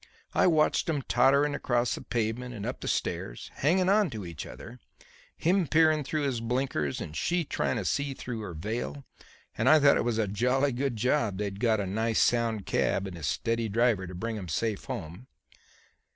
[0.33, 4.47] I watched 'em tottering across the pavement and up the stairs, hanging on to each
[4.47, 4.79] other,
[5.37, 9.05] him peering through his blinkers and she trying to see through her veil,
[9.55, 13.05] and I thought it was a jolly good job they'd got a nice sound cab
[13.05, 15.27] and a steady driver to bring 'em safe home."